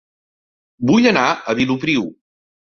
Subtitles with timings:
[0.93, 2.11] Vull anar a Vilopriu